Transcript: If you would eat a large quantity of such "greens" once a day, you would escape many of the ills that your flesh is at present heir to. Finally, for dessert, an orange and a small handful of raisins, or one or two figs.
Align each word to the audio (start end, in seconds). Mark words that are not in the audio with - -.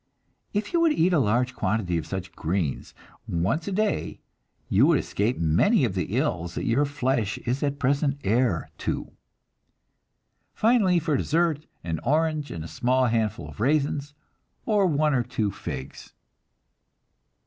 If 0.51 0.73
you 0.73 0.81
would 0.81 0.93
eat 0.93 1.13
a 1.13 1.19
large 1.19 1.53
quantity 1.53 1.95
of 1.99 2.07
such 2.07 2.31
"greens" 2.31 2.95
once 3.27 3.67
a 3.67 3.71
day, 3.71 4.19
you 4.67 4.87
would 4.87 4.97
escape 4.97 5.37
many 5.37 5.85
of 5.85 5.93
the 5.93 6.17
ills 6.17 6.55
that 6.55 6.65
your 6.65 6.85
flesh 6.85 7.37
is 7.37 7.61
at 7.61 7.77
present 7.77 8.19
heir 8.23 8.71
to. 8.79 9.11
Finally, 10.55 10.97
for 10.97 11.15
dessert, 11.15 11.67
an 11.83 11.99
orange 11.99 12.49
and 12.49 12.63
a 12.63 12.67
small 12.67 13.05
handful 13.05 13.47
of 13.49 13.59
raisins, 13.59 14.15
or 14.65 14.87
one 14.87 15.13
or 15.13 15.21
two 15.21 15.51
figs. 15.51 16.13